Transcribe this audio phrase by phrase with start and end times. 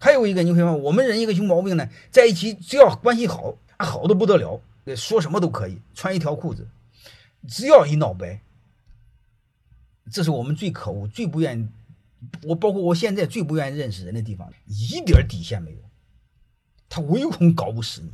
[0.00, 4.60] 还有一个，你会发现我们人一个熊毛病呢，在一起只要关系好，好的不得了，
[4.96, 6.66] 说什么都可以，穿一条裤子，
[7.46, 8.40] 只要一闹掰，
[10.10, 11.70] 这是我们最可恶、最不愿，
[12.44, 15.82] 我包括我现在最不愿意认识人的地方，一点底线没有，
[16.88, 18.10] 他唯恐搞不死你。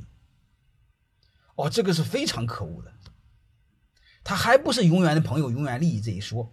[1.55, 2.93] 哦，这个是非常可恶的，
[4.25, 6.53] 他还不是永远的朋友，永远利益这一说。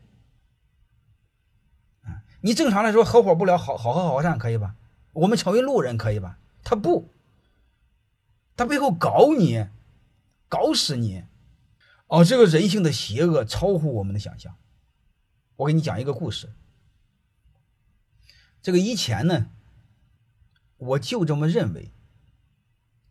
[2.42, 4.76] 你正常来说合伙不了，好好合好散可以吧？
[5.14, 6.40] 我们成为路人可以吧？
[6.64, 7.10] 他不，
[8.56, 9.68] 他背后搞你，
[10.48, 11.24] 搞死你！
[12.08, 14.56] 哦，这个人性的邪恶超乎我们的想象。
[15.56, 16.54] 我给你讲一个故事。
[18.62, 19.50] 这个以前呢，
[20.78, 21.92] 我就这么认为，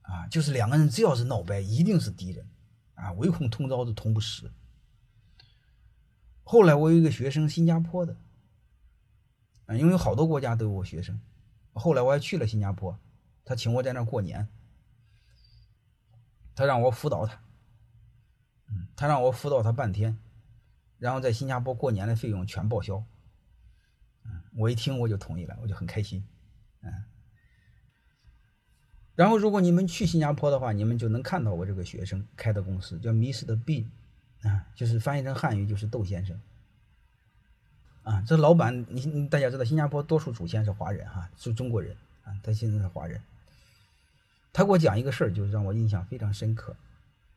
[0.02, 2.48] 啊，就是两个人只要是闹掰，一定是敌人，
[2.94, 4.50] 啊，唯恐同朝子同不死。
[6.42, 8.16] 后来我有一个学生，新加坡的，
[9.66, 11.20] 啊，因为好多国家都有我学生。
[11.74, 12.98] 后来我还去了新加坡，
[13.44, 14.46] 他请我在那儿过年，
[16.54, 17.40] 他让我辅导他，
[18.94, 20.18] 他让我辅导他半天，
[20.98, 23.04] 然后在新加坡过年的费用全报销，
[24.54, 26.26] 我一听我就同意了，我就很开心，
[26.82, 26.92] 嗯，
[29.14, 33.56] 然后如果你们去新加坡的话，你们就能看到我这个学生开的公司叫 Mr.
[33.64, 33.86] Bean，
[34.42, 36.38] 啊，就是翻译成汉语就是窦先生。
[38.02, 43.20] 啊，这老板，你大家知道，新加坡多数祖先是华人哈，是中国人啊，他现在是华人。
[44.52, 46.74] 他给我讲一个事儿，就是让我印象非常深刻。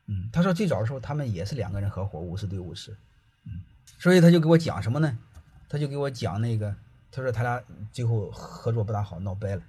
[0.07, 2.95] 嗯，他说最早的时候他们也是两个人合伙，五十对五十。
[3.45, 3.61] 嗯，
[3.99, 5.17] 所以他就给我讲什么呢？
[5.69, 6.75] 他就给我讲那个，
[7.11, 9.61] 他说他俩最后合作不大好，闹掰了。